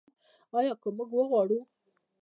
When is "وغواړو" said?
1.15-1.59